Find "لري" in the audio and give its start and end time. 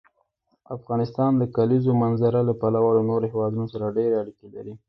4.55-4.73